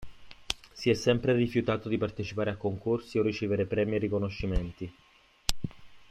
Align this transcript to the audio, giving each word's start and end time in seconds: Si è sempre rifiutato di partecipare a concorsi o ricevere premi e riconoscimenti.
Si 0.73 0.89
è 0.89 0.95
sempre 0.95 1.35
rifiutato 1.35 1.87
di 1.87 1.99
partecipare 1.99 2.49
a 2.49 2.55
concorsi 2.57 3.19
o 3.19 3.21
ricevere 3.21 3.67
premi 3.67 3.97
e 3.97 3.99
riconoscimenti. 3.99 4.93